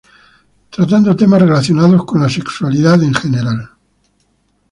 [0.71, 3.69] Tratando temas relacionados con la sexualidad en general.